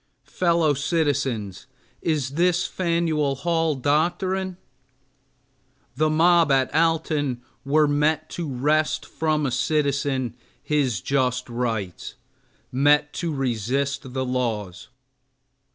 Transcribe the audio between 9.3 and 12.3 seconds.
a citizen his just rights,